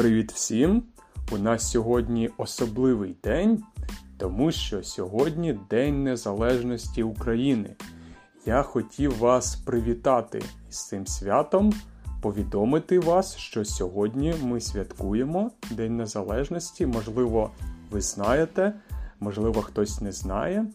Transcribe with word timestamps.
Привіт 0.00 0.32
всім! 0.32 0.82
У 1.32 1.38
нас 1.38 1.70
сьогодні 1.70 2.30
особливий 2.38 3.16
день, 3.24 3.62
тому 4.18 4.52
що 4.52 4.82
сьогодні 4.82 5.58
День 5.70 6.04
Незалежності 6.04 7.02
України. 7.02 7.76
Я 8.46 8.62
хотів 8.62 9.18
вас 9.18 9.56
привітати 9.56 10.42
з 10.70 10.88
цим 10.88 11.06
святом, 11.06 11.72
повідомити 12.22 12.98
вас, 12.98 13.36
що 13.36 13.64
сьогодні 13.64 14.34
ми 14.42 14.60
святкуємо 14.60 15.50
День 15.70 15.96
Незалежності. 15.96 16.86
Можливо, 16.86 17.50
ви 17.90 18.00
знаєте, 18.00 18.72
можливо, 19.20 19.62
хтось 19.62 20.00
не 20.00 20.12
знає. 20.12 20.66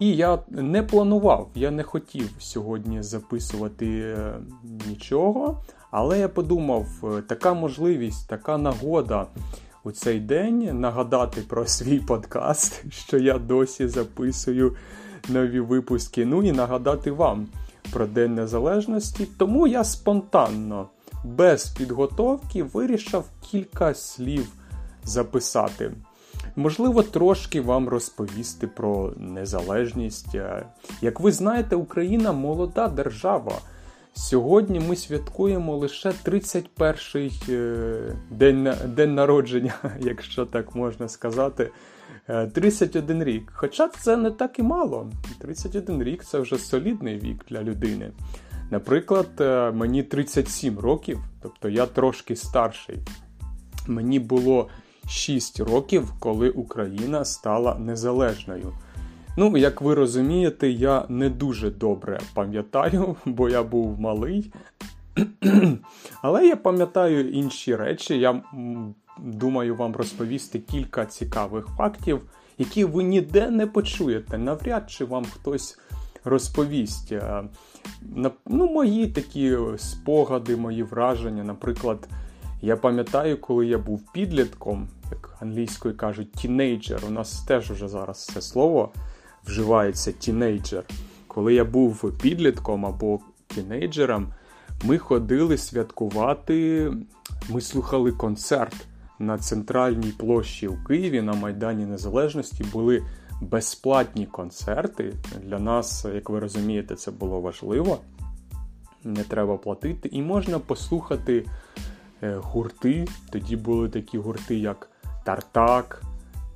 І 0.00 0.16
я 0.16 0.38
не 0.48 0.82
планував, 0.82 1.50
я 1.54 1.70
не 1.70 1.82
хотів 1.82 2.30
сьогодні 2.38 3.02
записувати 3.02 4.00
е, 4.00 4.34
нічого, 4.88 5.62
але 5.96 6.18
я 6.18 6.28
подумав, 6.28 6.86
е, 7.04 7.22
така 7.22 7.54
можливість, 7.54 8.28
така 8.28 8.58
нагода 8.58 9.26
у 9.84 9.92
цей 9.92 10.20
день 10.20 10.80
нагадати 10.80 11.40
про 11.40 11.66
свій 11.66 11.98
подкаст, 11.98 12.92
що 12.92 13.18
я 13.18 13.38
досі 13.38 13.88
записую 13.88 14.76
нові 15.28 15.60
випуски. 15.60 16.24
Ну 16.24 16.42
і 16.42 16.52
нагадати 16.52 17.10
вам 17.10 17.46
про 17.92 18.06
День 18.06 18.34
Незалежності. 18.34 19.28
Тому 19.38 19.66
я 19.66 19.84
спонтанно, 19.84 20.88
без 21.24 21.66
підготовки, 21.66 22.62
вирішив 22.62 23.24
кілька 23.50 23.94
слів 23.94 24.46
записати. 25.04 25.92
Можливо, 26.56 27.02
трошки 27.02 27.60
вам 27.60 27.88
розповісти 27.88 28.66
про 28.66 29.12
незалежність. 29.16 30.34
Е, 30.34 30.66
як 31.02 31.20
ви 31.20 31.32
знаєте, 31.32 31.76
Україна 31.76 32.32
молода 32.32 32.88
держава. 32.88 33.52
Сьогодні 34.16 34.80
ми 34.80 34.96
святкуємо 34.96 35.76
лише 35.76 36.08
31-й 36.08 37.52
е, 37.52 38.16
день 38.30 38.72
день 38.86 39.14
народження, 39.14 39.74
якщо 40.00 40.46
так 40.46 40.74
можна 40.74 41.08
сказати. 41.08 41.70
31 42.52 43.22
е, 43.22 43.24
рік. 43.24 43.52
Хоча 43.54 43.88
це 43.88 44.16
не 44.16 44.30
так 44.30 44.58
і 44.58 44.62
мало. 44.62 45.10
31 45.40 46.02
рік 46.02 46.24
це 46.24 46.38
вже 46.38 46.58
солідний 46.58 47.18
вік 47.18 47.44
для 47.48 47.62
людини. 47.62 48.12
Наприклад, 48.70 49.28
мені 49.74 50.02
37 50.02 50.78
років, 50.78 51.18
тобто 51.42 51.68
я 51.68 51.86
трошки 51.86 52.36
старший. 52.36 52.98
Мені 53.86 54.18
було 54.18 54.68
6 55.08 55.60
років, 55.60 56.12
коли 56.18 56.50
Україна 56.50 57.24
стала 57.24 57.74
незалежною. 57.74 58.72
Ну, 59.36 59.56
як 59.56 59.80
ви 59.80 59.94
розумієте, 59.94 60.70
я 60.70 61.04
не 61.08 61.30
дуже 61.30 61.70
добре 61.70 62.20
пам'ятаю, 62.34 63.16
бо 63.24 63.48
я 63.48 63.62
був 63.62 64.00
малий. 64.00 64.52
Але 66.22 66.46
я 66.46 66.56
пам'ятаю 66.56 67.30
інші 67.30 67.76
речі. 67.76 68.18
Я 68.18 68.42
думаю 69.18 69.76
вам 69.76 69.96
розповісти 69.96 70.58
кілька 70.58 71.06
цікавих 71.06 71.66
фактів, 71.76 72.22
які 72.58 72.84
ви 72.84 73.04
ніде 73.04 73.50
не 73.50 73.66
почуєте. 73.66 74.38
Навряд 74.38 74.90
чи 74.90 75.04
вам 75.04 75.24
хтось 75.24 75.78
розповість. 76.24 77.12
Е, 77.12 77.44
ну, 78.46 78.66
Мої 78.66 79.06
такі 79.06 79.56
спогади, 79.76 80.56
мої 80.56 80.82
враження, 80.82 81.44
наприклад. 81.44 82.08
Я 82.62 82.76
пам'ятаю, 82.76 83.40
коли 83.40 83.66
я 83.66 83.78
був 83.78 84.12
підлітком, 84.12 84.88
як 85.10 85.36
англійською 85.40 85.96
кажуть, 85.96 86.32
тінейджер. 86.32 87.00
У 87.08 87.10
нас 87.10 87.44
теж 87.44 87.70
уже 87.70 87.88
зараз 87.88 88.26
це 88.26 88.40
слово 88.40 88.92
вживається 89.46 90.12
тінейджер. 90.12 90.84
Коли 91.26 91.54
я 91.54 91.64
був 91.64 92.12
підлітком 92.22 92.86
або 92.86 93.20
тінейджером, 93.46 94.32
ми 94.84 94.98
ходили 94.98 95.58
святкувати, 95.58 96.90
ми 97.48 97.60
слухали 97.60 98.12
концерт 98.12 98.86
на 99.18 99.38
центральній 99.38 100.12
площі 100.18 100.68
у 100.68 100.84
Києві 100.84 101.22
на 101.22 101.32
Майдані 101.32 101.86
Незалежності. 101.86 102.64
Були 102.72 103.02
безплатні 103.40 104.26
концерти. 104.26 105.12
Для 105.42 105.58
нас, 105.58 106.06
як 106.14 106.30
ви 106.30 106.40
розумієте, 106.40 106.94
це 106.94 107.10
було 107.10 107.40
важливо. 107.40 107.98
Не 109.04 109.24
треба 109.24 109.56
платити, 109.56 110.08
і 110.12 110.22
можна 110.22 110.58
послухати 110.58 111.44
Е, 112.24 112.36
гурти. 112.42 113.06
Тоді 113.30 113.56
були 113.56 113.88
такі 113.88 114.18
гурти, 114.18 114.58
як 114.58 114.90
Тартак, 115.24 116.02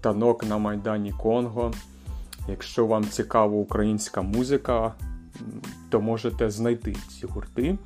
Танок 0.00 0.44
на 0.44 0.58
Майдані 0.58 1.12
Конго. 1.12 1.72
Якщо 2.48 2.86
вам 2.86 3.04
цікава 3.04 3.56
українська 3.56 4.22
музика, 4.22 4.94
то 5.90 6.00
можете 6.00 6.50
знайти 6.50 6.96
ці 7.08 7.26
гурти. 7.26 7.78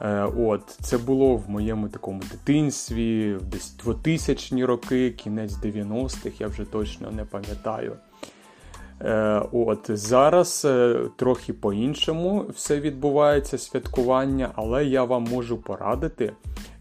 Е, 0.00 0.24
от, 0.38 0.62
Це 0.80 0.98
було 0.98 1.36
в 1.36 1.50
моєму 1.50 1.88
такому 1.88 2.20
дитинстві, 2.30 3.38
десь 3.42 3.76
2000-ні 3.84 4.64
роки, 4.64 5.10
кінець 5.10 5.52
90-х, 5.52 6.40
я 6.40 6.46
вже 6.48 6.64
точно 6.64 7.10
не 7.10 7.24
пам'ятаю. 7.24 7.96
Е, 9.00 9.42
от 9.52 9.86
Зараз 9.88 10.66
трохи 11.16 11.52
по-іншому 11.52 12.46
все 12.54 12.80
відбувається 12.80 13.58
святкування, 13.58 14.50
але 14.54 14.84
я 14.84 15.04
вам 15.04 15.24
можу 15.24 15.58
порадити. 15.58 16.32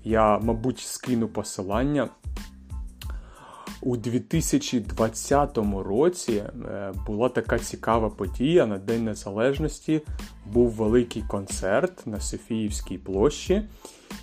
Я, 0.03 0.40
мабуть, 0.40 0.80
скину 0.80 1.28
посилання. 1.28 2.09
У 3.86 3.98
2020 3.98 5.58
році 5.86 6.34
е, 6.34 6.94
була 7.08 7.30
така 7.30 7.60
цікава 7.60 8.10
подія 8.10 8.66
на 8.66 8.78
День 8.78 9.06
Незалежності. 9.06 10.02
Був 10.46 10.72
великий 10.72 11.24
концерт 11.28 12.08
на 12.08 12.20
Софіївській 12.20 12.98
площі, 12.98 13.64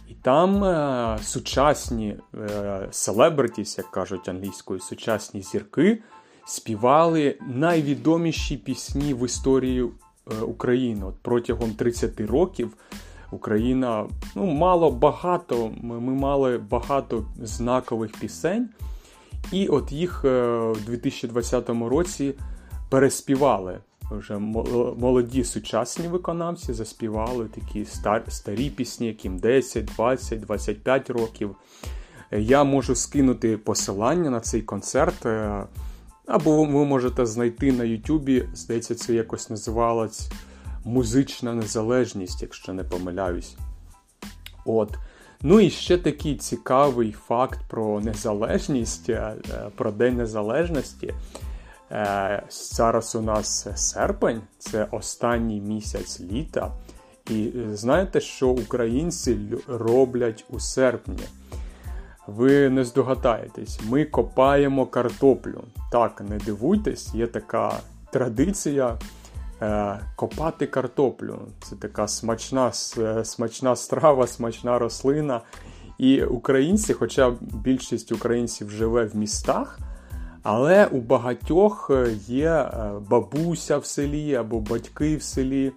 і 0.09 0.15
там 0.23 0.65
е, 0.65 1.19
сучасні 1.23 2.17
селебритіс, 2.91 3.79
як 3.79 3.91
кажуть 3.91 4.29
англійською, 4.29 4.81
сучасні 4.81 5.43
зірки 5.43 6.03
співали 6.51 7.39
найвідоміші 7.49 8.57
пісні 8.57 9.15
в 9.15 9.25
історії 9.25 9.83
е, 9.83 10.41
України 10.41 11.07
От 11.07 11.15
протягом 11.23 11.71
30 11.71 12.21
років. 12.21 12.77
Україна 13.31 14.07
ну, 14.35 14.47
мало 14.47 14.91
багато, 14.91 15.71
ми, 15.83 16.01
ми 16.01 16.13
мали 16.13 16.59
багато 16.59 17.25
знакових 17.43 18.13
пісень, 18.13 18.69
і 19.53 19.69
от 19.69 19.93
їх 19.93 20.25
е, 20.25 20.59
в 20.59 20.85
2020 20.87 21.69
році 21.69 22.35
переспівали. 22.89 23.79
Вже 24.11 24.39
молоді 24.39 25.45
сучасні 25.45 26.09
виконавці 26.09 26.73
заспівали 26.73 27.45
такі 27.45 27.85
стар, 27.85 28.23
старі 28.29 28.71
пісні, 28.71 29.07
яким 29.07 29.39
10, 29.39 29.85
20, 29.85 30.41
25 30.41 31.11
років. 31.11 31.57
Я 32.33 32.65
можу 32.65 32.95
скинути 32.95 33.57
посилання 33.57 34.31
на 34.31 34.41
цей 34.41 34.63
концерт. 34.63 35.27
Е, 35.27 35.65
або 36.27 36.65
ви 36.65 36.85
можете 36.85 37.27
знайти 37.27 37.73
на 37.73 37.85
Ютубі, 37.85 38.49
здається, 38.55 38.95
це 38.95 39.15
якось 39.15 39.51
називалось 39.51 40.31
музична 40.85 41.55
незалежність, 41.55 42.43
якщо 42.43 42.73
не 42.73 42.85
помиляюсь. 42.85 43.57
От. 44.65 44.99
Ну 45.43 45.61
і 45.61 45.71
ще 45.71 45.99
такий 45.99 46.37
цікавий 46.37 47.13
факт 47.13 47.61
про 47.69 48.01
незалежність, 48.01 49.11
е, 49.11 49.35
про 49.77 49.91
День 49.91 50.17
Незалежності. 50.17 51.15
Е, 51.93 52.43
зараз 52.51 53.15
у 53.15 53.21
нас 53.21 53.67
серпень, 53.75 54.41
це 54.59 54.87
останній 54.91 55.61
місяць 55.61 56.21
літа. 56.21 56.73
І 57.31 57.53
е, 57.57 57.77
знаєте, 57.77 58.21
що 58.21 58.49
українці 58.49 59.39
роблять 59.69 60.45
у 60.51 60.61
серпні? 60.61 61.19
Ви 62.27 62.71
не 62.71 62.85
здогадаєтесь, 62.85 63.81
ми 63.89 64.05
копаємо 64.05 64.87
картоплю. 64.87 65.65
Так, 65.93 66.23
не 66.29 66.39
дивуйтесь, 66.39 67.15
є 67.15 67.27
така 67.27 67.73
традиція 68.13 68.89
е, 68.89 68.99
копати 70.17 70.67
картоплю. 70.67 71.39
Це 71.63 71.77
така 71.77 72.09
смачна 72.09 72.73
е, 72.99 73.25
смачна 73.25 73.77
страва, 73.77 74.27
смачна 74.27 74.79
рослина. 74.79 75.41
І 75.99 76.23
українці, 76.23 76.95
хоча 76.95 77.33
більшість 77.41 78.13
українців 78.13 78.71
живе 78.71 79.05
в 79.05 79.17
містах, 79.17 79.79
але 80.43 80.87
у 80.87 81.01
багатьох 81.01 81.91
е, 81.91 82.17
є 82.27 82.51
е, 82.51 82.93
бабуся 83.11 83.79
в 83.79 83.87
селі 83.87 84.35
або 84.35 84.61
батьки 84.61 85.17
в 85.17 85.23
селі. 85.23 85.73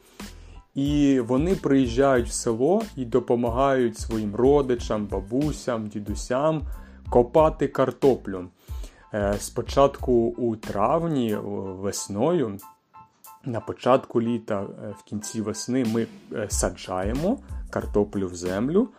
І 0.75 1.19
вони 1.19 1.56
приїжджають 1.56 2.27
в 2.27 2.31
село 2.31 2.81
і 2.95 3.06
допомагають 3.06 4.00
своїм 4.00 4.36
родичам, 4.36 5.06
бабусям, 5.06 5.88
дідусям 5.88 6.62
копати 7.09 7.68
картоплю. 7.68 8.45
Е, 9.13 9.36
спочатку 9.39 10.13
у 10.13 10.56
травні, 10.56 11.36
весною, 11.81 12.57
на 13.45 13.59
початку 13.59 14.21
літа, 14.21 14.61
е, 14.61 14.93
в 14.99 15.03
кінці 15.03 15.41
весни, 15.41 15.85
ми 15.85 16.07
е, 16.33 16.47
саджаємо 16.49 17.39
картоплю 17.69 18.27
в 18.27 18.35
землю, 18.35 18.89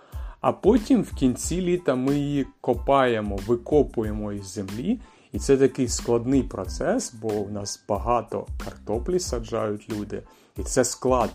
а 0.41 0.53
потім 0.53 1.03
в 1.03 1.15
кінці 1.15 1.61
літа 1.61 1.95
ми 1.95 2.15
її 2.15 2.47
копаємо, 2.61 3.39
викопуємо 3.47 4.33
із 4.33 4.47
землі. 4.47 5.01
І 5.33 5.39
це 5.39 5.57
такий 5.57 5.89
складний 5.89 6.43
процес, 6.43 7.15
бо 7.15 7.29
у 7.29 7.51
нас 7.51 7.85
багато 7.89 8.47
картоплі 8.65 9.19
саджають 9.19 9.93
люди, 9.93 10.23
і 10.57 10.63
це 10.63 10.85
складно. 10.85 11.35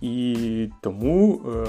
І 0.00 0.68
тому 0.80 1.40
е, 1.46 1.66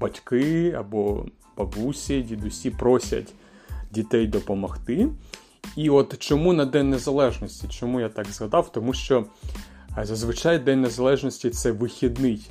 батьки 0.00 0.72
або 0.72 1.26
бабусі, 1.56 2.22
дідусі 2.22 2.70
просять 2.70 3.32
дітей 3.90 4.26
допомогти. 4.26 5.08
І 5.76 5.90
от 5.90 6.18
чому 6.18 6.52
на 6.52 6.64
День 6.64 6.90
Незалежності? 6.90 7.68
Чому 7.68 8.00
я 8.00 8.08
так 8.08 8.26
згадав? 8.26 8.72
Тому 8.72 8.92
що 8.92 9.24
зазвичай 10.02 10.58
День 10.58 10.80
Незалежності 10.80 11.50
це 11.50 11.72
вихідний. 11.72 12.50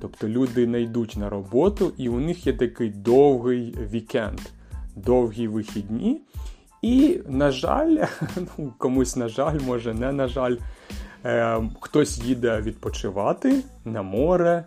Тобто 0.00 0.28
люди 0.28 0.66
не 0.66 0.82
йдуть 0.82 1.16
на 1.16 1.30
роботу, 1.30 1.92
і 1.96 2.08
у 2.08 2.20
них 2.20 2.46
є 2.46 2.52
такий 2.52 2.90
довгий 2.90 3.76
вікенд, 3.92 4.40
довгі 4.96 5.48
вихідні. 5.48 6.20
І, 6.82 7.20
на 7.28 7.50
жаль, 7.50 7.96
ну, 8.58 8.72
комусь, 8.78 9.16
на 9.16 9.28
жаль, 9.28 9.60
може, 9.66 9.94
не 9.94 10.12
на 10.12 10.28
жаль, 10.28 10.56
е, 11.24 11.62
хтось 11.80 12.18
їде 12.18 12.60
відпочивати 12.60 13.62
на 13.84 14.02
море, 14.02 14.64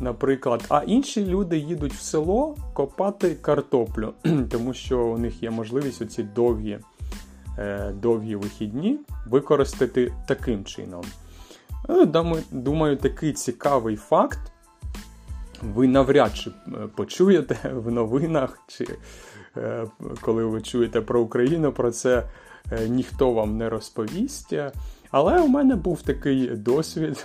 наприклад, 0.00 0.64
а 0.68 0.82
інші 0.86 1.26
люди 1.26 1.58
їдуть 1.58 1.92
в 1.92 2.00
село 2.00 2.56
копати 2.72 3.34
картоплю, 3.34 4.12
тому 4.50 4.74
що 4.74 5.00
у 5.00 5.18
них 5.18 5.42
є 5.42 5.50
можливість 5.50 6.02
оці 6.02 6.22
довгі, 6.22 6.78
довгі 7.94 8.36
вихідні 8.36 8.98
використати 9.26 10.12
таким 10.28 10.64
чином. 10.64 11.04
Ну, 11.88 12.06
думаю, 12.50 12.96
такий 12.96 13.32
цікавий 13.32 13.96
факт. 13.96 14.38
Ви 15.62 15.88
навряд 15.88 16.36
чи 16.36 16.50
е, 16.50 16.72
почуєте 16.96 17.56
в 17.74 17.90
новинах, 17.90 18.58
чи 18.66 18.86
е, 19.56 19.86
коли 20.20 20.44
ви 20.44 20.62
чуєте 20.62 21.00
про 21.00 21.20
Україну, 21.20 21.72
про 21.72 21.90
це 21.90 22.26
е, 22.72 22.88
ніхто 22.88 23.32
вам 23.32 23.56
не 23.56 23.68
розповість. 23.68 24.54
Але 25.10 25.40
у 25.40 25.48
мене 25.48 25.76
був 25.76 26.02
такий 26.02 26.46
досвід 26.46 27.24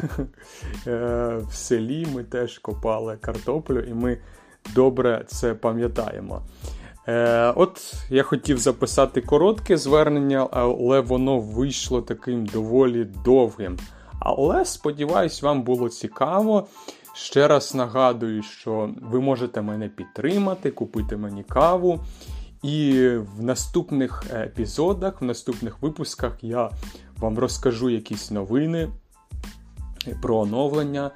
в 0.85 1.51
селі. 1.51 2.07
Ми 2.13 2.23
теж 2.23 2.59
копали 2.59 3.17
картоплю, 3.21 3.79
і 3.79 3.93
ми 3.93 4.17
добре 4.75 5.23
це 5.27 5.53
пам'ятаємо. 5.53 6.41
От 7.55 7.93
я 8.09 8.23
хотів 8.23 8.57
записати 8.57 9.21
коротке 9.21 9.77
звернення, 9.77 10.47
але 10.51 10.99
воно 10.99 11.39
вийшло 11.39 12.01
таким 12.01 12.45
доволі 12.45 13.07
довгим. 13.25 13.77
Але 14.19 14.65
сподіваюсь, 14.65 15.41
вам 15.41 15.63
було 15.63 15.89
цікаво. 15.89 16.67
Ще 17.13 17.47
раз 17.47 17.75
нагадую, 17.75 18.43
що 18.43 18.89
ви 19.01 19.19
можете 19.19 19.61
мене 19.61 19.89
підтримати, 19.89 20.71
купити 20.71 21.17
мені 21.17 21.43
каву. 21.43 21.99
І 22.63 23.09
в 23.37 23.43
наступних 23.43 24.23
епізодах, 24.33 25.21
в 25.21 25.25
наступних 25.25 25.81
випусках 25.81 26.43
я 26.43 26.69
вам 27.17 27.39
розкажу 27.39 27.89
якісь 27.89 28.31
новини 28.31 28.89
про 30.21 30.37
оновлення. 30.37 31.11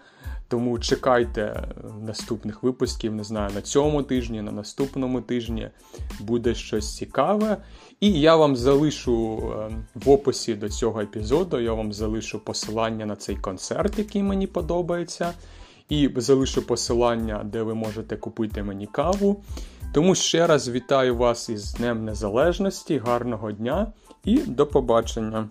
Тому 0.51 0.79
чекайте 0.79 1.63
наступних 2.01 2.63
випусків, 2.63 3.15
не 3.15 3.23
знаю, 3.23 3.51
на 3.55 3.61
цьому 3.61 4.03
тижні, 4.03 4.41
на 4.41 4.51
наступному 4.51 5.21
тижні 5.21 5.69
буде 6.19 6.55
щось 6.55 6.95
цікаве. 6.95 7.57
І 7.99 8.11
я 8.11 8.35
вам 8.35 8.55
залишу 8.55 9.37
е, 9.37 9.75
в 9.95 10.09
описі 10.09 10.53
до 10.53 10.69
цього 10.69 11.01
епізоду, 11.01 11.59
я 11.59 11.73
вам 11.73 11.93
залишу 11.93 12.39
посилання 12.39 13.05
на 13.05 13.15
цей 13.15 13.35
концерт, 13.35 13.99
який 13.99 14.23
мені 14.23 14.47
подобається. 14.47 15.33
І 15.89 16.09
залишу 16.15 16.67
посилання, 16.67 17.43
де 17.43 17.63
ви 17.63 17.73
можете 17.73 18.17
купити 18.17 18.63
мені 18.63 18.87
каву. 18.87 19.43
Тому 19.93 20.15
ще 20.15 20.47
раз 20.47 20.69
вітаю 20.69 21.17
вас 21.17 21.49
із 21.49 21.73
Днем 21.73 22.05
Незалежності, 22.05 22.97
гарного 22.97 23.51
дня 23.51 23.93
і 24.25 24.37
до 24.37 24.67
побачення! 24.67 25.49